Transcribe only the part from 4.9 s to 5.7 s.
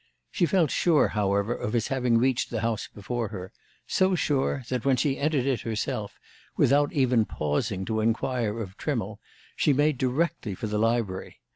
she entered it